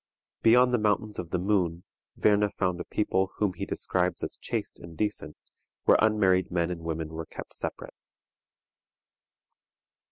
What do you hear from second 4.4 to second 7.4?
chaste and decent, where unmarried men and women were